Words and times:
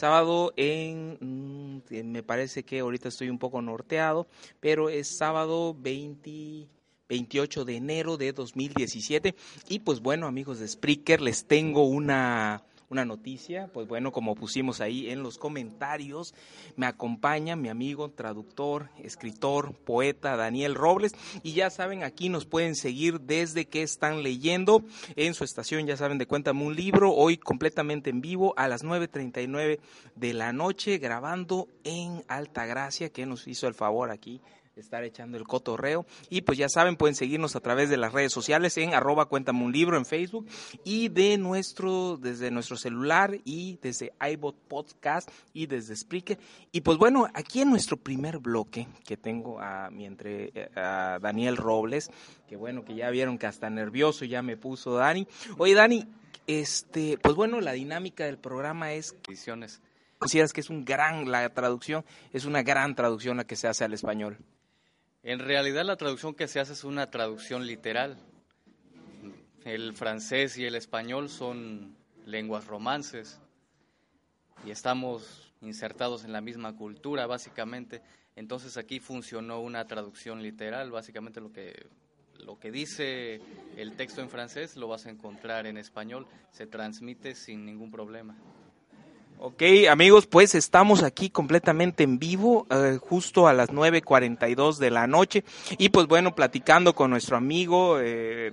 Sábado 0.00 0.52
en, 0.56 1.18
mm, 1.20 2.04
me 2.04 2.22
parece 2.22 2.62
que 2.62 2.78
ahorita 2.78 3.08
estoy 3.08 3.30
un 3.30 3.38
poco 3.40 3.60
norteado, 3.60 4.28
pero 4.60 4.90
es 4.90 5.08
sábado 5.08 5.74
20, 5.76 6.68
28 7.08 7.64
de 7.64 7.74
enero 7.74 8.16
de 8.16 8.32
2017. 8.32 9.34
Y 9.68 9.80
pues 9.80 9.98
bueno, 9.98 10.28
amigos 10.28 10.60
de 10.60 10.68
Spreaker, 10.68 11.20
les 11.20 11.46
tengo 11.46 11.82
una 11.82 12.62
una 12.90 13.04
noticia, 13.04 13.68
pues 13.72 13.86
bueno, 13.86 14.12
como 14.12 14.34
pusimos 14.34 14.80
ahí 14.80 15.10
en 15.10 15.22
los 15.22 15.38
comentarios, 15.38 16.34
me 16.76 16.86
acompaña 16.86 17.56
mi 17.56 17.68
amigo, 17.68 18.10
traductor, 18.10 18.90
escritor, 18.98 19.74
poeta 19.74 20.36
Daniel 20.36 20.74
Robles 20.74 21.12
y 21.42 21.52
ya 21.52 21.70
saben, 21.70 22.02
aquí 22.02 22.28
nos 22.28 22.46
pueden 22.46 22.74
seguir 22.74 23.20
desde 23.20 23.66
que 23.66 23.82
están 23.82 24.22
leyendo 24.22 24.82
en 25.16 25.34
su 25.34 25.44
estación, 25.44 25.86
ya 25.86 25.96
saben, 25.96 26.18
de 26.18 26.26
Cuéntame 26.26 26.64
un 26.64 26.76
libro, 26.76 27.12
hoy 27.12 27.36
completamente 27.36 28.10
en 28.10 28.20
vivo 28.20 28.54
a 28.56 28.68
las 28.68 28.84
9.39 28.84 29.80
de 30.14 30.34
la 30.34 30.52
noche, 30.52 30.98
grabando 30.98 31.68
en 31.84 32.24
Alta 32.28 32.66
Gracia, 32.66 33.10
que 33.10 33.26
nos 33.26 33.46
hizo 33.48 33.66
el 33.66 33.74
favor 33.74 34.10
aquí 34.10 34.40
estar 34.80 35.04
echando 35.04 35.36
el 35.36 35.44
cotorreo. 35.44 36.06
Y 36.30 36.42
pues 36.42 36.58
ya 36.58 36.68
saben, 36.68 36.96
pueden 36.96 37.14
seguirnos 37.14 37.56
a 37.56 37.60
través 37.60 37.90
de 37.90 37.96
las 37.96 38.12
redes 38.12 38.32
sociales 38.32 38.76
en 38.78 38.94
arroba 38.94 39.26
cuéntame 39.26 39.62
un 39.62 39.72
libro 39.72 39.96
en 39.96 40.04
Facebook 40.04 40.46
y 40.84 41.08
de 41.08 41.38
nuestro, 41.38 42.16
desde 42.16 42.50
nuestro 42.50 42.76
celular 42.76 43.38
y 43.44 43.78
desde 43.82 44.12
iBot 44.32 44.56
Podcast 44.68 45.30
y 45.52 45.66
desde 45.66 45.96
Spreaker. 45.96 46.38
Y 46.72 46.80
pues 46.82 46.98
bueno, 46.98 47.26
aquí 47.34 47.60
en 47.60 47.70
nuestro 47.70 47.96
primer 47.96 48.38
bloque 48.38 48.88
que 49.04 49.16
tengo 49.16 49.60
a 49.60 49.90
mi 49.90 50.06
entre 50.06 50.70
a 50.74 51.18
Daniel 51.20 51.56
Robles, 51.56 52.10
que 52.48 52.56
bueno, 52.56 52.84
que 52.84 52.94
ya 52.94 53.10
vieron 53.10 53.38
que 53.38 53.46
hasta 53.46 53.70
nervioso 53.70 54.24
ya 54.24 54.42
me 54.42 54.56
puso 54.56 54.94
Dani. 54.94 55.26
Oye 55.58 55.74
Dani, 55.74 56.06
este, 56.48 57.18
pues 57.18 57.34
bueno, 57.34 57.60
la 57.60 57.72
dinámica 57.72 58.24
del 58.24 58.38
programa 58.38 58.92
es. 58.94 59.14
¿Consideras 60.18 60.52
que 60.52 60.60
es 60.60 60.70
un 60.70 60.84
gran, 60.84 61.30
la 61.30 61.48
traducción, 61.50 62.04
es 62.32 62.44
una 62.44 62.62
gran 62.62 62.96
traducción 62.96 63.36
la 63.36 63.44
que 63.44 63.54
se 63.54 63.68
hace 63.68 63.84
al 63.84 63.92
español? 63.92 64.38
En 65.22 65.40
realidad 65.40 65.84
la 65.84 65.96
traducción 65.96 66.34
que 66.34 66.48
se 66.48 66.60
hace 66.60 66.72
es 66.72 66.84
una 66.84 67.10
traducción 67.10 67.66
literal. 67.66 68.18
El 69.64 69.92
francés 69.94 70.56
y 70.56 70.64
el 70.64 70.74
español 70.74 71.28
son 71.28 71.96
lenguas 72.24 72.66
romances 72.66 73.40
y 74.64 74.70
estamos 74.70 75.52
insertados 75.60 76.24
en 76.24 76.32
la 76.32 76.40
misma 76.40 76.76
cultura 76.76 77.26
básicamente. 77.26 78.00
Entonces 78.36 78.76
aquí 78.76 79.00
funcionó 79.00 79.60
una 79.60 79.86
traducción 79.86 80.42
literal, 80.42 80.92
básicamente 80.92 81.40
lo 81.40 81.52
que 81.52 81.88
lo 82.38 82.58
que 82.58 82.70
dice 82.70 83.40
el 83.76 83.96
texto 83.96 84.22
en 84.22 84.30
francés 84.30 84.76
lo 84.76 84.86
vas 84.86 85.06
a 85.06 85.10
encontrar 85.10 85.66
en 85.66 85.76
español, 85.76 86.26
se 86.52 86.66
transmite 86.66 87.34
sin 87.34 87.64
ningún 87.64 87.90
problema. 87.90 88.36
Ok, 89.40 89.62
amigos, 89.88 90.26
pues 90.26 90.56
estamos 90.56 91.04
aquí 91.04 91.30
completamente 91.30 92.02
en 92.02 92.18
vivo, 92.18 92.66
eh, 92.70 92.98
justo 93.00 93.46
a 93.46 93.52
las 93.52 93.68
9.42 93.68 94.78
de 94.78 94.90
la 94.90 95.06
noche, 95.06 95.44
y 95.78 95.90
pues 95.90 96.08
bueno, 96.08 96.34
platicando 96.34 96.92
con 96.92 97.10
nuestro 97.10 97.36
amigo, 97.36 98.00
eh, 98.00 98.52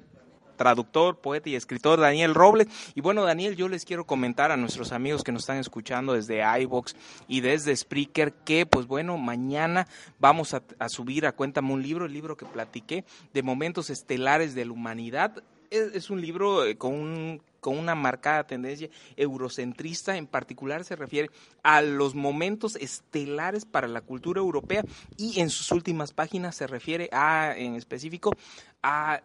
traductor, 0.55 1.17
poeta 1.17 1.49
y 1.49 1.55
escritor 1.55 1.99
Daniel 1.99 2.35
Robles. 2.35 2.67
Y 2.93 3.01
bueno, 3.01 3.23
Daniel, 3.23 3.55
yo 3.55 3.67
les 3.67 3.83
quiero 3.83 4.05
comentar 4.05 4.51
a 4.51 4.57
nuestros 4.57 4.91
amigos 4.91 5.23
que 5.23 5.31
nos 5.31 5.41
están 5.41 5.57
escuchando 5.57 6.13
desde 6.13 6.43
iBox 6.61 6.95
y 7.27 7.41
desde 7.41 7.75
Spreaker 7.75 8.31
que, 8.31 8.67
pues 8.67 8.85
bueno, 8.85 9.17
mañana 9.17 9.87
vamos 10.19 10.53
a, 10.53 10.61
subir 10.89 11.25
a 11.25 11.31
Cuéntame 11.31 11.73
un 11.73 11.81
libro, 11.81 12.05
el 12.05 12.13
libro 12.13 12.37
que 12.37 12.45
platiqué 12.45 13.05
de 13.33 13.41
momentos 13.41 13.89
estelares 13.89 14.53
de 14.53 14.65
la 14.65 14.71
humanidad 14.71 15.43
es, 15.71 16.09
un 16.09 16.21
libro 16.21 16.65
eh, 16.65 16.77
con, 16.77 17.41
con 17.65 17.79
una 17.79 17.95
marcada 17.95 18.45
tendencia 18.45 18.91
eurocentrista, 19.17 20.17
en 20.17 20.27
particular 20.27 20.83
se 20.83 20.95
refiere 20.95 21.31
a 21.63 21.81
los 21.81 22.13
momentos 22.13 22.75
estelares 22.75 23.65
para 23.65 23.87
la 23.87 24.01
cultura 24.01 24.39
europea 24.39 24.83
y 25.17 25.39
en 25.39 25.49
sus 25.49 25.71
últimas 25.71 26.13
páginas 26.13 26.55
se 26.55 26.67
refiere 26.67 27.09
a, 27.11 27.55
en 27.57 27.73
específico, 27.73 28.37
a 28.83 29.23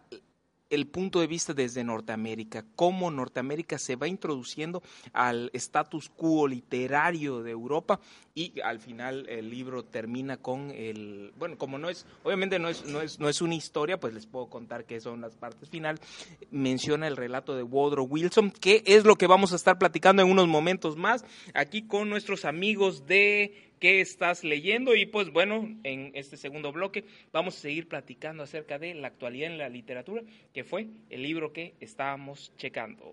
el 0.71 0.87
punto 0.87 1.19
de 1.19 1.27
vista 1.27 1.53
desde 1.53 1.83
Norteamérica, 1.83 2.65
cómo 2.75 3.11
Norteamérica 3.11 3.77
se 3.77 3.95
va 3.95 4.07
introduciendo 4.07 4.81
al 5.13 5.51
status 5.53 6.09
quo 6.09 6.47
literario 6.47 7.43
de 7.43 7.51
Europa 7.51 7.99
y 8.33 8.59
al 8.61 8.79
final 8.79 9.27
el 9.27 9.49
libro 9.49 9.83
termina 9.83 10.37
con 10.37 10.71
el, 10.71 11.33
bueno, 11.37 11.57
como 11.57 11.77
no 11.77 11.89
es, 11.89 12.05
obviamente 12.23 12.57
no 12.57 12.69
es, 12.69 12.85
no 12.85 13.01
es, 13.01 13.19
no 13.19 13.27
es 13.27 13.41
una 13.41 13.55
historia, 13.55 13.99
pues 13.99 14.13
les 14.13 14.25
puedo 14.25 14.47
contar 14.47 14.85
que 14.85 15.01
son 15.01 15.21
las 15.21 15.35
partes 15.35 15.69
finales, 15.69 16.01
menciona 16.49 17.07
el 17.07 17.17
relato 17.17 17.55
de 17.55 17.63
Woodrow 17.63 18.05
Wilson, 18.05 18.51
que 18.51 18.81
es 18.85 19.03
lo 19.03 19.17
que 19.17 19.27
vamos 19.27 19.51
a 19.51 19.57
estar 19.57 19.77
platicando 19.77 20.21
en 20.21 20.29
unos 20.29 20.47
momentos 20.47 20.95
más, 20.95 21.25
aquí 21.53 21.83
con 21.83 22.09
nuestros 22.09 22.45
amigos 22.45 23.05
de 23.05 23.70
qué 23.81 23.99
estás 23.99 24.43
leyendo 24.43 24.95
y 24.95 25.07
pues 25.07 25.31
bueno, 25.31 25.67
en 25.83 26.11
este 26.13 26.37
segundo 26.37 26.71
bloque 26.71 27.03
vamos 27.33 27.57
a 27.57 27.61
seguir 27.61 27.89
platicando 27.89 28.43
acerca 28.43 28.77
de 28.77 28.93
la 28.93 29.07
actualidad 29.07 29.51
en 29.51 29.57
la 29.57 29.69
literatura, 29.69 30.21
que 30.53 30.63
fue 30.63 30.87
el 31.09 31.23
libro 31.23 31.51
que 31.51 31.75
estábamos 31.81 32.53
checando. 32.57 33.11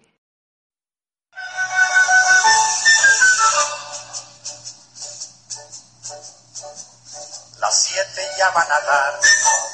Las 7.60 7.84
siete 7.84 8.20
ya 8.38 8.50
van 8.50 8.70
a 8.70 8.80
dar, 8.80 9.14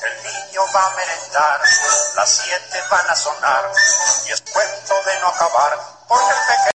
el 0.06 0.16
niño 0.22 0.60
va 0.74 0.92
a 0.92 0.96
merendar, 0.96 1.60
las 2.16 2.36
siete 2.38 2.78
van 2.88 3.10
a 3.10 3.16
sonar 3.16 3.64
y 4.28 4.30
es 4.30 4.40
cuento 4.42 4.94
de 5.06 5.20
no 5.20 5.26
acabar, 5.26 5.76
porque 6.08 6.30
el 6.30 6.46
pequeño 6.46 6.73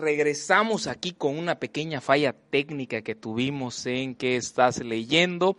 regresamos 0.00 0.86
aquí 0.86 1.12
con 1.12 1.38
una 1.38 1.60
pequeña 1.60 2.00
falla 2.00 2.32
técnica 2.32 3.02
que 3.02 3.14
tuvimos 3.14 3.86
en 3.86 4.14
que 4.14 4.36
estás 4.36 4.82
leyendo. 4.82 5.56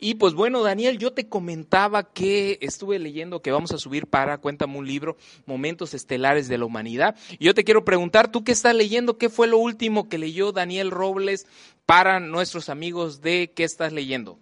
Y 0.00 0.14
pues 0.14 0.34
bueno, 0.34 0.62
Daniel, 0.62 0.98
yo 0.98 1.12
te 1.12 1.28
comentaba 1.28 2.12
que 2.12 2.58
estuve 2.60 2.98
leyendo 2.98 3.40
que 3.40 3.52
vamos 3.52 3.70
a 3.72 3.78
subir 3.78 4.08
para 4.08 4.38
Cuéntame 4.38 4.76
un 4.78 4.86
libro, 4.86 5.16
Momentos 5.46 5.94
Estelares 5.94 6.48
de 6.48 6.58
la 6.58 6.64
Humanidad. 6.64 7.16
Y 7.38 7.44
yo 7.44 7.54
te 7.54 7.62
quiero 7.62 7.84
preguntar, 7.84 8.32
¿tú 8.32 8.42
qué 8.42 8.52
estás 8.52 8.74
leyendo? 8.74 9.18
¿Qué 9.18 9.28
fue 9.28 9.46
lo 9.46 9.58
último 9.58 10.08
que 10.08 10.18
leyó 10.18 10.50
Daniel 10.50 10.90
Robles 10.90 11.46
para 11.86 12.18
nuestros 12.18 12.68
amigos 12.68 13.20
de 13.20 13.52
qué 13.54 13.64
estás 13.64 13.92
leyendo? 13.92 14.38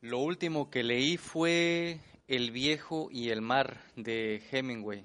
Lo 0.00 0.20
último 0.20 0.70
que 0.70 0.84
leí 0.84 1.16
fue 1.16 1.98
El 2.28 2.52
viejo 2.52 3.08
y 3.10 3.30
el 3.30 3.40
mar 3.40 3.80
de 3.96 4.42
Hemingway. 4.52 5.04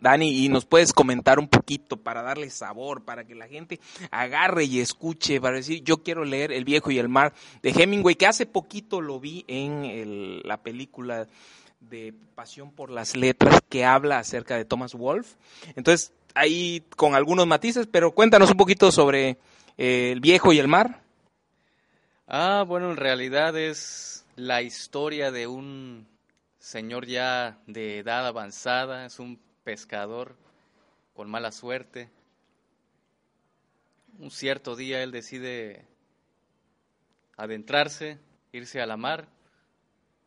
Dani, 0.00 0.44
y 0.44 0.48
nos 0.48 0.66
puedes 0.66 0.92
comentar 0.92 1.38
un 1.38 1.48
poquito 1.48 1.96
para 1.96 2.22
darle 2.22 2.50
sabor, 2.50 3.04
para 3.04 3.24
que 3.24 3.34
la 3.34 3.48
gente 3.48 3.80
agarre 4.10 4.64
y 4.64 4.80
escuche, 4.80 5.40
para 5.40 5.56
decir, 5.56 5.82
yo 5.82 6.02
quiero 6.02 6.24
leer 6.24 6.52
El 6.52 6.64
viejo 6.64 6.90
y 6.90 6.98
el 6.98 7.08
mar 7.08 7.32
de 7.62 7.70
Hemingway, 7.70 8.14
que 8.14 8.26
hace 8.26 8.46
poquito 8.46 9.00
lo 9.00 9.18
vi 9.20 9.44
en 9.48 10.40
la 10.44 10.62
película 10.62 11.26
de 11.80 12.14
Pasión 12.34 12.70
por 12.70 12.90
las 12.90 13.16
Letras, 13.16 13.60
que 13.68 13.84
habla 13.84 14.18
acerca 14.18 14.56
de 14.56 14.64
Thomas 14.64 14.94
Wolfe. 14.94 15.36
Entonces, 15.76 16.12
ahí 16.34 16.84
con 16.96 17.14
algunos 17.14 17.46
matices, 17.46 17.88
pero 17.90 18.12
cuéntanos 18.12 18.50
un 18.50 18.56
poquito 18.56 18.92
sobre 18.92 19.38
eh, 19.76 20.12
El 20.12 20.20
viejo 20.20 20.52
y 20.52 20.58
el 20.58 20.68
mar. 20.68 21.02
Ah, 22.28 22.64
bueno, 22.66 22.90
en 22.90 22.96
realidad 22.96 23.56
es 23.56 24.24
la 24.36 24.62
historia 24.62 25.32
de 25.32 25.46
un 25.46 26.06
señor 26.58 27.06
ya 27.06 27.58
de 27.66 27.98
edad 27.98 28.26
avanzada, 28.26 29.06
es 29.06 29.18
un 29.18 29.40
pescador 29.64 30.36
con 31.14 31.30
mala 31.30 31.52
suerte. 31.52 32.10
Un 34.18 34.30
cierto 34.30 34.76
día 34.76 35.02
él 35.02 35.12
decide 35.12 35.86
adentrarse, 37.36 38.18
irse 38.52 38.80
a 38.80 38.86
la 38.86 38.96
mar, 38.96 39.28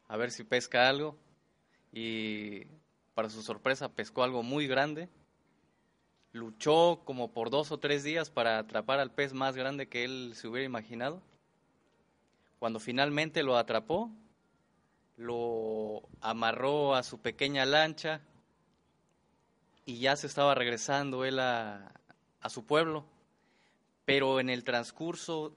a 0.08 0.18
ver 0.18 0.32
si 0.32 0.44
pesca 0.44 0.90
algo 0.90 1.18
y 1.92 2.66
para 3.14 3.30
su 3.30 3.42
sorpresa 3.42 3.90
pescó 3.90 4.24
algo 4.24 4.44
muy 4.44 4.68
grande. 4.68 5.10
Luchó 6.32 7.02
como 7.06 7.32
por 7.32 7.52
dos 7.52 7.72
o 7.72 7.78
tres 7.78 8.04
días 8.04 8.32
para 8.32 8.58
atrapar 8.58 9.00
al 9.00 9.12
pez 9.12 9.34
más 9.34 9.56
grande 9.56 9.88
que 9.88 10.04
él 10.04 10.34
se 10.36 10.48
hubiera 10.48 10.66
imaginado. 10.66 11.22
Cuando 12.58 12.80
finalmente 12.80 13.44
lo 13.44 13.58
atrapó, 13.58 14.10
lo 15.18 16.02
amarró 16.22 16.96
a 16.96 17.04
su 17.04 17.20
pequeña 17.20 17.66
lancha, 17.66 18.22
y 19.86 20.00
ya 20.00 20.16
se 20.16 20.28
estaba 20.28 20.56
regresando 20.56 21.26
él 21.26 21.40
a, 21.40 21.92
su 22.50 22.66
pueblo, 22.66 23.06
pero 24.06 24.40
en 24.40 24.50
el 24.50 24.64
transcurso 24.64 25.56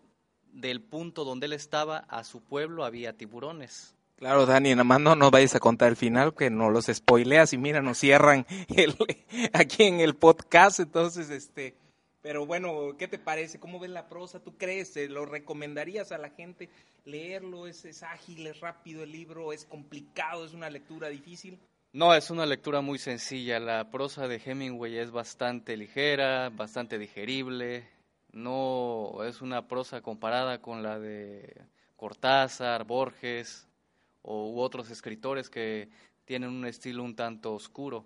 del 0.53 0.81
punto 0.81 1.25
donde 1.25 1.47
él 1.47 1.53
estaba 1.53 1.99
a 1.99 2.25
su 2.25 2.43
pueblo 2.43 2.85
había 2.85 3.17
tiburones. 3.17 3.95
Claro, 4.17 4.47
Dani, 4.47 4.75
nada 4.75 4.99
no 4.99 5.15
nos 5.15 5.31
vayas 5.31 5.55
a 5.57 5.61
contar 5.61 5.89
el 5.89 5.97
final, 5.97 6.35
que 6.35 6.49
no 6.49 6.71
los 6.71 6.87
spoileas 6.87 7.53
y 7.53 7.59
mira, 7.59 7.83
nos 7.83 7.99
cierran 7.99 8.47
el, 8.75 8.97
aquí 9.53 9.85
en 9.85 10.01
el 10.01 10.15
podcast, 10.15 10.81
entonces, 10.81 11.29
este, 11.29 11.77
pero 12.23 12.47
bueno, 12.47 12.97
¿qué 12.99 13.09
te 13.09 13.19
parece? 13.19 13.61
¿Cómo 13.61 13.79
ves 13.79 13.91
la 13.91 14.09
prosa? 14.09 14.41
¿Tú 14.41 14.57
crees? 14.57 14.97
¿Lo 15.11 15.27
recomendarías 15.27 16.13
a 16.13 16.19
la 16.19 16.31
gente 16.31 16.71
leerlo? 17.05 17.67
¿Es, 17.67 17.85
es 17.85 18.03
ágil, 18.03 18.47
es 18.47 18.61
rápido 18.61 19.03
el 19.03 19.13
libro? 19.13 19.53
¿Es 19.53 19.65
complicado? 19.65 20.45
¿Es 20.45 20.55
una 20.55 20.71
lectura 20.71 21.09
difícil? 21.09 21.61
No, 21.97 22.13
es 22.13 22.31
una 22.31 22.45
lectura 22.45 22.83
muy 22.83 22.99
sencilla. 22.99 23.59
La 23.59 23.91
prosa 23.91 24.29
de 24.29 24.39
Hemingway 24.45 24.99
es 24.99 25.11
bastante 25.11 25.79
ligera, 25.79 26.51
bastante 26.51 26.99
digerible. 26.99 27.89
No 28.33 29.25
es 29.27 29.41
una 29.41 29.67
prosa 29.67 30.03
comparada 30.03 30.61
con 30.61 30.83
la 30.83 30.99
de 30.99 31.57
Cortázar, 31.97 32.85
Borges 32.85 33.67
o 34.21 34.51
u 34.51 34.61
otros 34.61 34.91
escritores 34.91 35.49
que 35.49 35.89
tienen 36.27 36.51
un 36.51 36.67
estilo 36.67 37.03
un 37.03 37.17
tanto 37.17 37.55
oscuro. 37.55 38.05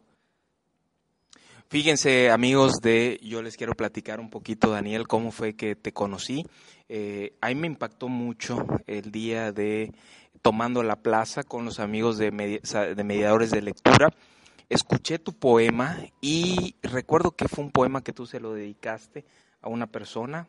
Fíjense, 1.67 2.31
amigos 2.31 2.75
de 2.81 3.19
Yo 3.25 3.43
les 3.43 3.57
quiero 3.57 3.75
platicar 3.75 4.21
un 4.21 4.31
poquito, 4.31 4.71
Daniel, 4.71 5.09
cómo 5.09 5.33
fue 5.33 5.57
que 5.57 5.75
te 5.75 5.93
conocí. 5.93 6.45
Eh, 6.89 7.37
a 7.41 7.53
me 7.55 7.67
impactó 7.67 8.09
mucho 8.09 8.67
el 8.87 9.11
día 9.11 9.51
de 9.51 9.93
tomando 10.43 10.83
la 10.83 10.97
plaza 10.97 11.43
con 11.43 11.65
los 11.65 11.81
amigos 11.81 12.19
de, 12.19 12.31
de 12.31 13.05
mediadores 13.05 13.51
de 13.51 13.63
lectura. 13.63 14.11
Escuché 14.69 15.19
tu 15.19 15.33
poema 15.33 15.99
y 16.21 16.77
recuerdo 16.83 17.33
que 17.33 17.49
fue 17.49 17.65
un 17.65 17.73
poema 17.73 18.03
que 18.03 18.13
tú 18.13 18.27
se 18.27 18.41
lo 18.41 18.55
dedicaste 18.55 19.25
a 19.63 19.69
una 19.69 19.87
persona, 19.87 20.49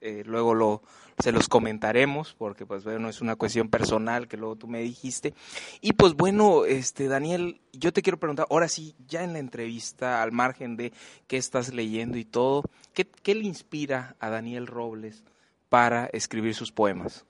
eh, 0.00 0.22
luego 0.24 0.54
lo, 0.54 0.82
se 1.18 1.30
los 1.30 1.48
comentaremos 1.48 2.34
porque 2.34 2.64
pues 2.64 2.84
bueno 2.84 3.08
es 3.10 3.20
una 3.20 3.36
cuestión 3.36 3.68
personal 3.68 4.28
que 4.28 4.38
luego 4.38 4.56
tú 4.56 4.66
me 4.66 4.80
dijiste. 4.80 5.34
Y 5.80 5.92
pues 5.92 6.14
bueno 6.14 6.64
este 6.64 7.06
Daniel 7.06 7.60
yo 7.72 7.92
te 7.92 8.02
quiero 8.02 8.18
preguntar 8.18 8.46
ahora 8.50 8.68
sí 8.68 8.94
ya 9.06 9.22
en 9.22 9.34
la 9.34 9.38
entrevista 9.38 10.22
al 10.22 10.32
margen 10.32 10.76
de 10.76 10.92
qué 11.26 11.36
estás 11.36 11.72
leyendo 11.74 12.16
y 12.16 12.24
todo 12.24 12.64
qué, 12.94 13.04
qué 13.04 13.34
le 13.34 13.44
inspira 13.44 14.16
a 14.20 14.30
Daniel 14.30 14.66
Robles 14.66 15.22
para 15.68 16.06
escribir 16.06 16.54
sus 16.54 16.72
poemas 16.72 17.26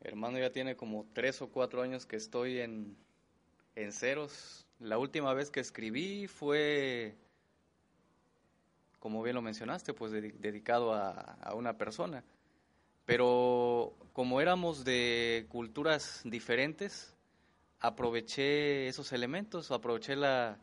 hermano 0.00 0.38
ya 0.38 0.52
tiene 0.52 0.76
como 0.76 1.06
tres 1.12 1.42
o 1.42 1.48
cuatro 1.48 1.82
años 1.82 2.06
que 2.06 2.16
estoy 2.16 2.60
en 2.60 2.96
en 3.74 3.92
ceros 3.92 4.66
la 4.80 4.98
última 4.98 5.34
vez 5.34 5.50
que 5.50 5.60
escribí 5.60 6.26
fue 6.26 7.16
como 8.98 9.22
bien 9.22 9.36
lo 9.36 9.42
mencionaste, 9.42 9.94
pues 9.94 10.12
dedicado 10.12 10.92
a, 10.92 11.54
una 11.54 11.76
persona. 11.76 12.24
Pero 13.04 13.94
como 14.12 14.40
éramos 14.40 14.84
de 14.84 15.46
culturas 15.48 16.20
diferentes, 16.24 17.14
aproveché 17.80 18.88
esos 18.88 19.12
elementos, 19.12 19.70
aproveché 19.70 20.16
la, 20.16 20.58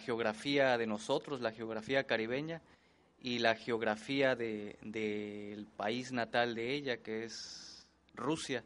geografía 0.00 0.78
de 0.78 0.86
nosotros, 0.86 1.40
la 1.40 1.52
geografía 1.52 2.04
caribeña 2.04 2.62
y 3.18 3.38
la 3.38 3.56
geografía 3.56 4.36
del 4.36 5.66
país 5.76 6.12
natal 6.12 6.54
de 6.54 6.74
ella, 6.74 6.98
que 6.98 7.24
es 7.24 7.73
Rusia. 8.14 8.64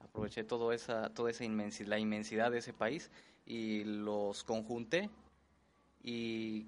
Aproveché 0.00 0.44
todo 0.44 0.72
esa, 0.72 1.10
toda 1.10 1.30
esa 1.30 1.44
inmensidad, 1.44 1.88
la 1.88 1.98
inmensidad 1.98 2.50
de 2.50 2.58
ese 2.58 2.72
país 2.72 3.10
y 3.46 3.84
los 3.84 4.44
conjunté 4.44 5.10
y 6.02 6.66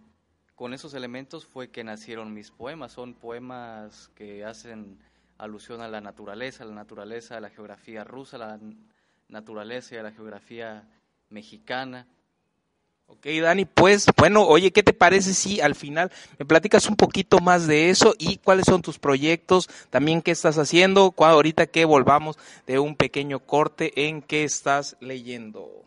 con 0.54 0.74
esos 0.74 0.94
elementos 0.94 1.46
fue 1.46 1.70
que 1.70 1.82
nacieron 1.82 2.32
mis 2.32 2.50
poemas. 2.50 2.92
Son 2.92 3.14
poemas 3.14 4.10
que 4.14 4.44
hacen 4.44 4.98
alusión 5.38 5.80
a 5.80 5.88
la 5.88 6.00
naturaleza, 6.00 6.64
a 6.64 6.66
la 6.66 6.74
naturaleza, 6.74 7.36
a 7.36 7.40
la 7.40 7.50
geografía 7.50 8.04
rusa, 8.04 8.36
a 8.36 8.40
la 8.40 8.60
naturaleza 9.28 9.94
y 9.94 9.98
a 9.98 10.02
la 10.02 10.12
geografía 10.12 10.88
mexicana. 11.30 12.06
Ok, 13.06 13.26
Dani, 13.40 13.66
pues 13.66 14.06
bueno, 14.16 14.42
oye, 14.42 14.72
¿qué 14.72 14.82
te 14.82 14.92
parece 14.92 15.34
si 15.34 15.60
al 15.60 15.74
final 15.74 16.10
me 16.38 16.44
platicas 16.44 16.86
un 16.86 16.96
poquito 16.96 17.38
más 17.38 17.66
de 17.66 17.90
eso 17.90 18.14
y 18.18 18.38
cuáles 18.38 18.66
son 18.66 18.82
tus 18.82 18.98
proyectos, 18.98 19.68
también 19.90 20.22
qué 20.22 20.32
estás 20.32 20.58
haciendo, 20.58 21.14
ahorita 21.16 21.66
que 21.66 21.84
volvamos 21.84 22.36
de 22.66 22.80
un 22.80 22.96
pequeño 22.96 23.38
corte 23.38 24.08
en 24.08 24.22
qué 24.22 24.44
estás 24.44 24.96
leyendo? 25.00 25.84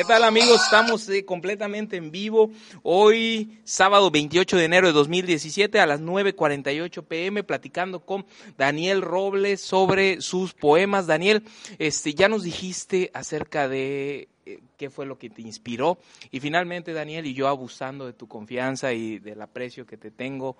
¿Qué 0.00 0.06
tal 0.06 0.24
amigos? 0.24 0.62
Estamos 0.64 1.06
eh, 1.10 1.26
completamente 1.26 1.98
en 1.98 2.10
vivo. 2.10 2.50
Hoy, 2.82 3.60
sábado 3.64 4.10
28 4.10 4.56
de 4.56 4.64
enero 4.64 4.86
de 4.86 4.94
2017 4.94 5.78
a 5.78 5.84
las 5.84 6.00
9.48 6.00 7.04
pm, 7.04 7.44
platicando 7.44 8.00
con 8.00 8.24
Daniel 8.56 9.02
Robles 9.02 9.60
sobre 9.60 10.22
sus 10.22 10.54
poemas. 10.54 11.06
Daniel, 11.06 11.42
este, 11.78 12.14
ya 12.14 12.30
nos 12.30 12.44
dijiste 12.44 13.10
acerca 13.12 13.68
de 13.68 14.30
eh, 14.46 14.60
qué 14.78 14.88
fue 14.88 15.04
lo 15.04 15.18
que 15.18 15.28
te 15.28 15.42
inspiró. 15.42 15.98
Y 16.30 16.40
finalmente, 16.40 16.94
Daniel, 16.94 17.26
y 17.26 17.34
yo 17.34 17.46
abusando 17.46 18.06
de 18.06 18.14
tu 18.14 18.26
confianza 18.26 18.94
y 18.94 19.18
del 19.18 19.42
aprecio 19.42 19.84
que 19.84 19.98
te 19.98 20.10
tengo, 20.10 20.56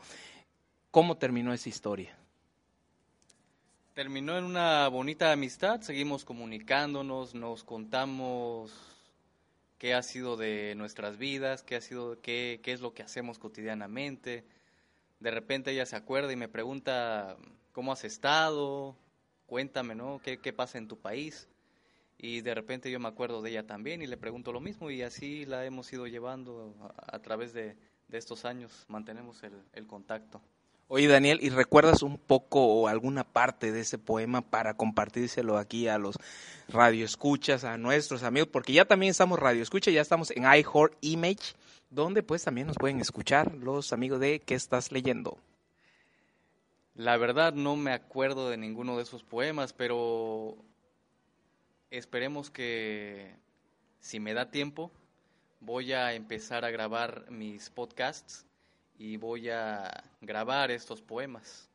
¿cómo 0.90 1.16
terminó 1.16 1.54
esa 1.54 1.70
historia? 1.70 2.14
Terminó 3.94 4.36
en 4.36 4.44
una 4.44 4.86
bonita 4.88 5.32
amistad, 5.32 5.80
seguimos 5.80 6.26
comunicándonos, 6.26 7.34
nos 7.34 7.64
contamos 7.64 8.89
qué 9.80 9.94
ha 9.94 10.02
sido 10.02 10.36
de 10.36 10.74
nuestras 10.76 11.16
vidas, 11.16 11.62
qué 11.62 11.74
ha 11.74 11.80
sido, 11.80 12.20
qué, 12.20 12.60
qué 12.62 12.72
es 12.72 12.82
lo 12.82 12.92
que 12.92 13.02
hacemos 13.02 13.38
cotidianamente. 13.38 14.44
De 15.20 15.30
repente 15.30 15.72
ella 15.72 15.86
se 15.86 15.96
acuerda 15.96 16.30
y 16.30 16.36
me 16.36 16.48
pregunta 16.48 17.38
cómo 17.72 17.90
has 17.90 18.04
estado, 18.04 18.94
cuéntame, 19.46 19.94
¿no? 19.94 20.20
¿Qué, 20.22 20.38
qué 20.38 20.52
pasa 20.52 20.76
en 20.76 20.86
tu 20.86 20.98
país? 20.98 21.48
Y 22.18 22.42
de 22.42 22.54
repente 22.54 22.90
yo 22.90 23.00
me 23.00 23.08
acuerdo 23.08 23.40
de 23.40 23.50
ella 23.52 23.66
también 23.66 24.02
y 24.02 24.06
le 24.06 24.18
pregunto 24.18 24.52
lo 24.52 24.60
mismo 24.60 24.90
y 24.90 25.00
así 25.00 25.46
la 25.46 25.64
hemos 25.64 25.90
ido 25.94 26.06
llevando 26.06 26.74
a, 26.98 27.18
través 27.20 27.54
de, 27.54 27.74
de, 28.08 28.18
estos 28.18 28.44
años, 28.44 28.84
mantenemos 28.88 29.42
el, 29.42 29.64
el 29.72 29.86
contacto. 29.86 30.42
Oye, 30.92 31.06
Daniel, 31.06 31.38
¿y 31.40 31.50
recuerdas 31.50 32.02
un 32.02 32.18
poco 32.18 32.66
o 32.66 32.88
alguna 32.88 33.22
parte 33.22 33.70
de 33.70 33.82
ese 33.82 33.96
poema 33.96 34.40
para 34.40 34.74
compartírselo 34.74 35.56
aquí 35.56 35.86
a 35.86 35.98
los 35.98 36.16
radioescuchas, 36.66 37.62
a 37.62 37.78
nuestros 37.78 38.24
amigos? 38.24 38.48
Porque 38.50 38.72
ya 38.72 38.84
también 38.84 39.12
estamos 39.12 39.38
radioescucha, 39.38 39.92
ya 39.92 40.00
estamos 40.00 40.32
en 40.32 40.42
iHeart 40.42 40.94
Image, 41.00 41.54
donde 41.90 42.24
pues 42.24 42.42
también 42.42 42.66
nos 42.66 42.76
pueden 42.76 43.00
escuchar 43.00 43.54
los 43.54 43.92
amigos 43.92 44.18
de 44.18 44.40
¿Qué 44.40 44.56
estás 44.56 44.90
leyendo? 44.90 45.38
La 46.96 47.16
verdad 47.18 47.52
no 47.52 47.76
me 47.76 47.92
acuerdo 47.92 48.50
de 48.50 48.56
ninguno 48.56 48.96
de 48.96 49.04
esos 49.04 49.22
poemas, 49.22 49.72
pero 49.72 50.56
esperemos 51.92 52.50
que 52.50 53.36
si 54.00 54.18
me 54.18 54.34
da 54.34 54.50
tiempo 54.50 54.90
voy 55.60 55.92
a 55.92 56.14
empezar 56.14 56.64
a 56.64 56.72
grabar 56.72 57.30
mis 57.30 57.70
podcasts 57.70 58.44
y 59.00 59.16
voy 59.16 59.48
a 59.48 59.90
grabar 60.20 60.70
estos 60.70 61.00
poemas. 61.00 61.66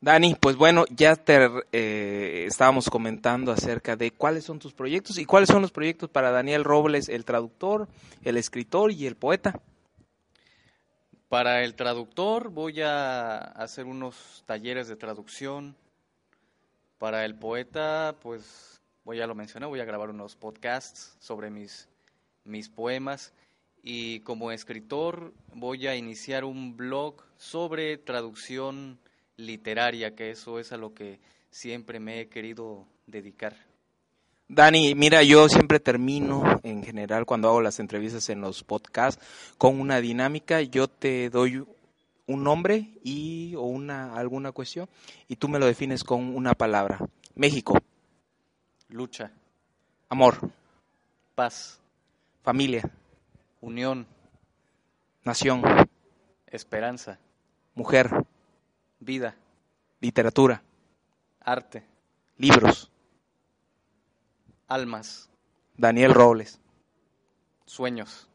Dani, 0.00 0.34
pues 0.40 0.56
bueno, 0.56 0.86
ya 0.88 1.14
te 1.14 1.50
eh, 1.72 2.46
estábamos 2.46 2.88
comentando 2.88 3.52
acerca 3.52 3.94
de 3.94 4.10
cuáles 4.10 4.44
son 4.44 4.58
tus 4.58 4.72
proyectos 4.72 5.18
y 5.18 5.26
cuáles 5.26 5.50
son 5.50 5.60
los 5.60 5.70
proyectos 5.70 6.08
para 6.08 6.30
Daniel 6.30 6.64
Robles, 6.64 7.10
el 7.10 7.26
traductor, 7.26 7.88
el 8.24 8.38
escritor 8.38 8.90
y 8.90 9.06
el 9.06 9.16
poeta. 9.16 9.60
Para 11.28 11.62
el 11.62 11.74
traductor 11.74 12.48
voy 12.48 12.80
a 12.80 13.36
hacer 13.36 13.84
unos 13.84 14.42
talleres 14.46 14.88
de 14.88 14.96
traducción. 14.96 15.76
Para 16.96 17.26
el 17.26 17.34
poeta, 17.34 18.16
pues 18.22 18.80
voy 19.04 19.20
a 19.20 19.26
lo 19.26 19.34
mencioné, 19.34 19.66
voy 19.66 19.80
a 19.80 19.84
grabar 19.84 20.08
unos 20.08 20.36
podcasts 20.36 21.16
sobre 21.20 21.50
mis, 21.50 21.86
mis 22.44 22.70
poemas 22.70 23.34
y 23.88 24.18
como 24.20 24.50
escritor 24.50 25.32
voy 25.54 25.86
a 25.86 25.94
iniciar 25.94 26.44
un 26.44 26.76
blog 26.76 27.22
sobre 27.36 27.96
traducción 27.96 28.98
literaria, 29.36 30.16
que 30.16 30.30
eso 30.30 30.58
es 30.58 30.72
a 30.72 30.76
lo 30.76 30.92
que 30.92 31.20
siempre 31.50 32.00
me 32.00 32.20
he 32.20 32.26
querido 32.26 32.84
dedicar. 33.06 33.54
Dani, 34.48 34.96
mira, 34.96 35.22
yo 35.22 35.48
siempre 35.48 35.78
termino 35.78 36.60
en 36.64 36.82
general 36.82 37.26
cuando 37.26 37.48
hago 37.48 37.60
las 37.60 37.78
entrevistas 37.78 38.28
en 38.28 38.40
los 38.40 38.64
podcasts 38.64 39.24
con 39.56 39.80
una 39.80 40.00
dinámica, 40.00 40.62
yo 40.62 40.88
te 40.88 41.30
doy 41.30 41.64
un 42.26 42.42
nombre 42.42 42.88
y 43.04 43.54
o 43.54 43.62
una 43.62 44.16
alguna 44.16 44.50
cuestión 44.50 44.88
y 45.28 45.36
tú 45.36 45.48
me 45.48 45.60
lo 45.60 45.66
defines 45.66 46.02
con 46.02 46.34
una 46.34 46.54
palabra. 46.54 46.98
México. 47.36 47.78
Lucha. 48.88 49.30
Amor. 50.08 50.50
Paz. 51.36 51.78
Familia. 52.42 52.82
Unión. 53.66 54.06
Nación. 55.24 55.60
Esperanza. 56.46 57.18
Mujer. 57.74 58.08
Vida. 59.00 59.34
Literatura. 59.98 60.62
Arte. 61.40 61.84
Libros. 62.36 62.92
Almas. 64.68 65.28
Daniel 65.76 66.14
Robles. 66.14 66.60
Sueños. 67.64 68.28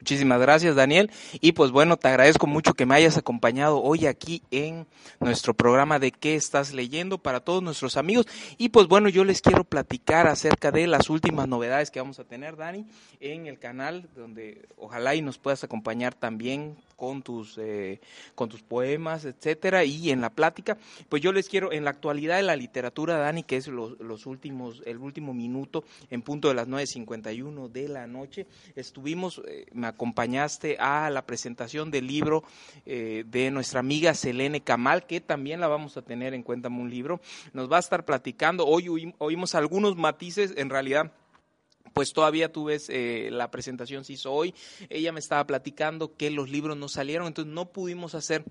Muchísimas 0.00 0.40
gracias, 0.40 0.76
Daniel. 0.76 1.10
Y 1.40 1.52
pues 1.52 1.70
bueno, 1.70 1.98
te 1.98 2.08
agradezco 2.08 2.46
mucho 2.46 2.72
que 2.72 2.86
me 2.86 2.94
hayas 2.94 3.18
acompañado 3.18 3.82
hoy 3.82 4.06
aquí 4.06 4.42
en 4.50 4.86
nuestro 5.20 5.52
programa 5.52 5.98
de 5.98 6.10
qué 6.10 6.36
estás 6.36 6.72
leyendo 6.72 7.18
para 7.18 7.40
todos 7.40 7.62
nuestros 7.62 7.98
amigos. 7.98 8.26
Y 8.56 8.70
pues 8.70 8.86
bueno, 8.86 9.10
yo 9.10 9.24
les 9.24 9.42
quiero 9.42 9.64
platicar 9.64 10.26
acerca 10.26 10.70
de 10.70 10.86
las 10.86 11.10
últimas 11.10 11.48
novedades 11.48 11.90
que 11.90 12.00
vamos 12.00 12.18
a 12.18 12.24
tener, 12.24 12.56
Dani, 12.56 12.86
en 13.20 13.46
el 13.46 13.58
canal, 13.58 14.08
donde 14.16 14.66
ojalá 14.78 15.14
y 15.14 15.20
nos 15.20 15.36
puedas 15.36 15.64
acompañar 15.64 16.14
también 16.14 16.76
con 17.00 17.22
tus 17.22 17.56
eh, 17.56 17.98
con 18.34 18.50
tus 18.50 18.60
poemas, 18.60 19.24
etcétera, 19.24 19.84
y 19.84 20.10
en 20.10 20.20
la 20.20 20.28
plática, 20.28 20.76
pues 21.08 21.22
yo 21.22 21.32
les 21.32 21.48
quiero 21.48 21.72
en 21.72 21.84
la 21.84 21.90
actualidad 21.90 22.36
de 22.36 22.42
la 22.42 22.56
literatura, 22.56 23.16
Dani, 23.16 23.42
que 23.42 23.56
es 23.56 23.68
los, 23.68 23.98
los 24.00 24.26
últimos 24.26 24.82
el 24.84 24.98
último 24.98 25.32
minuto 25.32 25.82
en 26.10 26.20
punto 26.20 26.48
de 26.48 26.54
las 26.54 26.68
9:51 26.68 27.68
de 27.70 27.88
la 27.88 28.06
noche, 28.06 28.46
estuvimos 28.76 29.40
eh, 29.48 29.64
me 29.72 29.86
acompañaste 29.86 30.76
a 30.78 31.08
la 31.08 31.24
presentación 31.24 31.90
del 31.90 32.06
libro 32.06 32.44
eh, 32.84 33.24
de 33.26 33.50
nuestra 33.50 33.80
amiga 33.80 34.12
Selene 34.12 34.60
Kamal, 34.60 35.06
que 35.06 35.22
también 35.22 35.60
la 35.60 35.68
vamos 35.68 35.96
a 35.96 36.02
tener 36.02 36.34
en 36.34 36.42
cuenta 36.42 36.68
un 36.68 36.90
libro. 36.90 37.22
Nos 37.54 37.72
va 37.72 37.78
a 37.78 37.80
estar 37.80 38.04
platicando, 38.04 38.66
hoy 38.66 39.14
oímos 39.16 39.54
algunos 39.54 39.96
matices, 39.96 40.52
en 40.58 40.68
realidad 40.68 41.12
pues 41.92 42.12
todavía 42.12 42.52
tú 42.52 42.64
ves 42.64 42.88
eh, 42.88 43.28
la 43.30 43.50
presentación 43.50 44.04
se 44.04 44.14
hizo 44.14 44.32
hoy. 44.32 44.54
Ella 44.88 45.12
me 45.12 45.20
estaba 45.20 45.46
platicando 45.46 46.14
que 46.16 46.30
los 46.30 46.50
libros 46.50 46.76
no 46.76 46.88
salieron, 46.88 47.26
entonces 47.26 47.52
no 47.52 47.72
pudimos 47.72 48.14
hacer 48.14 48.44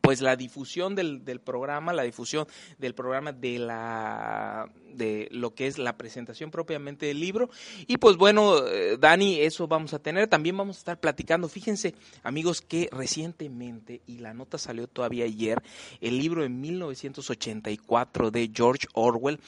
pues 0.00 0.20
la 0.20 0.36
difusión 0.36 0.94
del, 0.94 1.24
del, 1.24 1.40
programa, 1.40 1.92
la 1.92 2.02
difusión 2.02 2.46
del 2.78 2.94
programa 2.94 3.32
de 3.32 3.58
la 3.58 4.70
de 4.94 5.28
lo 5.30 5.54
que 5.54 5.66
es 5.66 5.78
la 5.78 5.96
presentación 5.96 6.50
propiamente 6.50 7.06
del 7.06 7.20
libro. 7.20 7.48
Y 7.86 7.98
pues 7.98 8.16
bueno 8.16 8.66
eh, 8.66 8.96
Dani 8.98 9.40
eso 9.40 9.68
vamos 9.68 9.94
a 9.94 9.98
tener. 9.98 10.28
También 10.28 10.56
vamos 10.56 10.76
a 10.76 10.80
estar 10.80 11.00
platicando. 11.00 11.48
Fíjense 11.48 11.94
amigos 12.22 12.60
que 12.60 12.88
recientemente 12.92 14.02
y 14.06 14.18
la 14.18 14.34
nota 14.34 14.58
salió 14.58 14.86
todavía 14.86 15.24
ayer 15.24 15.62
el 16.00 16.18
libro 16.18 16.42
de 16.42 16.48
1984 16.48 18.30
de 18.30 18.50
George 18.52 18.86
Orwell 18.94 19.40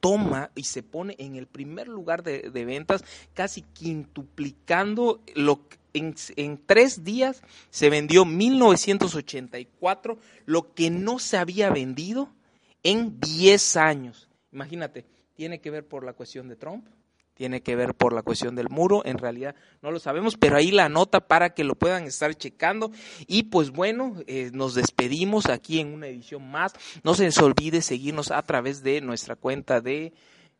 toma 0.00 0.50
y 0.54 0.64
se 0.64 0.82
pone 0.82 1.16
en 1.18 1.36
el 1.36 1.46
primer 1.46 1.88
lugar 1.88 2.22
de, 2.22 2.50
de 2.50 2.64
ventas, 2.64 3.04
casi 3.34 3.62
quintuplicando 3.62 5.20
lo 5.34 5.60
en, 5.96 6.58
tres 6.66 7.04
días 7.04 7.42
se 7.70 7.90
vendió 7.90 8.24
1984, 8.24 10.18
lo 10.44 10.74
que 10.74 10.90
no 10.90 11.18
se 11.18 11.36
había 11.36 11.70
vendido 11.70 12.28
en 12.82 13.20
10 13.20 13.76
años. 13.76 14.28
Imagínate, 14.52 15.04
tiene 15.34 15.60
que 15.60 15.70
ver 15.70 15.86
por 15.86 16.04
la 16.04 16.12
cuestión 16.12 16.48
de 16.48 16.56
Trump, 16.56 16.86
tiene 17.34 17.62
que 17.62 17.76
ver 17.76 17.94
por 17.94 18.14
la 18.14 18.22
cuestión 18.22 18.54
del 18.54 18.70
muro, 18.70 19.02
en 19.04 19.18
realidad 19.18 19.54
no 19.82 19.90
lo 19.90 19.98
sabemos, 19.98 20.36
pero 20.38 20.56
ahí 20.56 20.70
la 20.70 20.88
nota 20.88 21.20
para 21.20 21.50
que 21.50 21.64
lo 21.64 21.74
puedan 21.74 22.04
estar 22.04 22.34
checando. 22.34 22.90
Y 23.26 23.44
pues 23.44 23.70
bueno, 23.70 24.16
eh, 24.26 24.50
nos 24.54 24.74
despedimos 24.74 25.46
aquí 25.46 25.80
en 25.80 25.92
una 25.92 26.06
edición 26.06 26.50
más. 26.50 26.72
No 27.04 27.14
se 27.14 27.24
les 27.24 27.36
olvide 27.38 27.82
seguirnos 27.82 28.30
a 28.30 28.42
través 28.42 28.82
de 28.82 29.02
nuestra 29.02 29.36
cuenta 29.36 29.82
de 29.82 30.14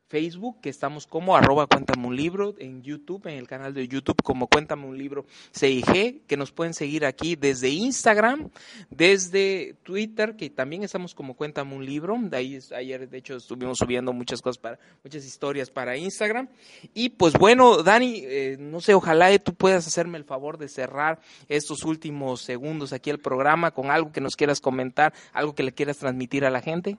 Facebook, 0.08 0.60
que 0.60 0.68
estamos 0.68 1.06
como 1.06 1.36
arroba 1.36 1.66
cuéntame 1.66 2.06
un 2.06 2.16
libro, 2.16 2.54
en 2.58 2.82
YouTube, 2.82 3.26
en 3.26 3.38
el 3.38 3.46
canal 3.46 3.74
de 3.74 3.88
YouTube 3.88 4.22
como 4.22 4.46
cuéntame 4.46 4.86
un 4.86 4.96
libro 4.96 5.26
CIG, 5.52 6.26
que 6.26 6.36
nos 6.36 6.52
pueden 6.52 6.74
seguir 6.74 7.04
aquí 7.04 7.36
desde 7.36 7.68
Instagram, 7.70 8.50
desde 8.90 9.74
Twitter, 9.82 10.36
que 10.36 10.50
también 10.50 10.82
estamos 10.82 11.14
como 11.14 11.34
cuéntame 11.34 11.74
un 11.74 11.84
libro, 11.84 12.16
de 12.20 12.36
ahí 12.36 12.58
ayer 12.76 13.08
de 13.08 13.18
hecho 13.18 13.36
estuvimos 13.36 13.78
subiendo 13.78 14.12
muchas 14.12 14.40
cosas 14.40 14.58
para, 14.58 14.78
muchas 15.02 15.24
historias 15.24 15.70
para 15.70 15.96
Instagram. 15.96 16.48
Y 16.94 17.10
pues 17.10 17.34
bueno, 17.34 17.82
Dani, 17.82 18.22
eh, 18.24 18.56
no 18.58 18.80
sé, 18.80 18.94
ojalá 18.94 19.36
tú 19.38 19.54
puedas 19.54 19.86
hacerme 19.86 20.18
el 20.18 20.24
favor 20.24 20.58
de 20.58 20.68
cerrar 20.68 21.20
estos 21.48 21.84
últimos 21.84 22.42
segundos 22.42 22.92
aquí 22.92 23.10
el 23.10 23.18
programa 23.18 23.72
con 23.72 23.90
algo 23.90 24.12
que 24.12 24.20
nos 24.20 24.36
quieras 24.36 24.60
comentar, 24.60 25.12
algo 25.32 25.54
que 25.54 25.62
le 25.62 25.72
quieras 25.72 25.98
transmitir 25.98 26.44
a 26.44 26.50
la 26.50 26.60
gente. 26.60 26.96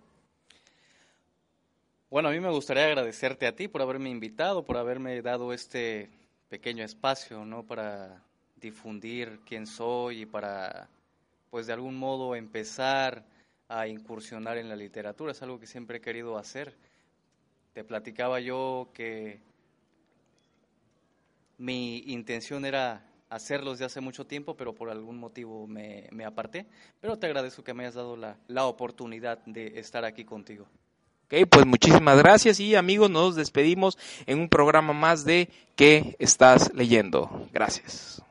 Bueno, 2.09 2.29
a 2.29 2.31
mí 2.31 2.39
me 2.39 2.49
gustaría 2.49 2.85
agradecerte 2.85 3.47
a 3.47 3.55
ti 3.55 3.67
por 3.67 3.81
haberme 3.81 4.09
invitado, 4.09 4.63
por 4.63 4.77
haberme 4.77 5.21
dado 5.21 5.51
este 5.51 6.09
pequeño 6.47 6.85
espacio, 6.85 7.43
¿no? 7.43 7.63
Para 7.63 8.23
difundir 8.55 9.41
quién 9.45 9.67
soy 9.67 10.21
y 10.21 10.25
para, 10.25 10.87
pues 11.49 11.67
de 11.67 11.73
algún 11.73 11.97
modo, 11.97 12.33
empezar 12.35 13.25
a 13.67 13.87
incursionar 13.89 14.57
en 14.57 14.69
la 14.69 14.77
literatura. 14.77 15.33
Es 15.33 15.41
algo 15.41 15.59
que 15.59 15.67
siempre 15.67 15.97
he 15.97 16.01
querido 16.01 16.37
hacer. 16.37 16.77
Te 17.73 17.83
platicaba 17.83 18.39
yo 18.39 18.89
que 18.93 19.41
mi 21.57 21.97
intención 22.07 22.63
era 22.63 23.05
hacerlo 23.29 23.71
desde 23.71 23.83
hace 23.83 23.99
mucho 23.99 24.25
tiempo, 24.25 24.55
pero 24.55 24.73
por 24.73 24.89
algún 24.89 25.17
motivo 25.17 25.67
me, 25.67 26.07
me 26.13 26.23
aparté. 26.23 26.67
Pero 27.01 27.19
te 27.19 27.25
agradezco 27.25 27.65
que 27.65 27.73
me 27.73 27.83
hayas 27.83 27.95
dado 27.95 28.15
la, 28.15 28.37
la 28.47 28.65
oportunidad 28.65 29.39
de 29.45 29.77
estar 29.77 30.05
aquí 30.05 30.23
contigo. 30.23 30.69
Ok, 31.29 31.45
pues 31.49 31.65
muchísimas 31.65 32.17
gracias 32.17 32.61
y 32.61 32.75
amigos, 32.75 33.09
nos 33.09 33.35
despedimos 33.35 33.97
en 34.27 34.39
un 34.39 34.47
programa 34.47 34.93
más 34.93 35.25
de 35.25 35.49
¿Qué 35.75 36.15
estás 36.19 36.71
leyendo? 36.73 37.49
Gracias. 37.51 38.23